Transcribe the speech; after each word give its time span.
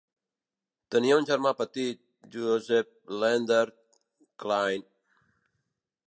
Tenia 0.93 1.17
un 1.19 1.27
germà 1.31 1.49
petit, 1.59 1.99
Joseph 2.35 2.89
Leander 3.23 3.63
Cline. 4.45 4.89